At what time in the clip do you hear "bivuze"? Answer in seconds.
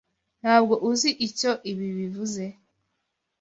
1.97-2.43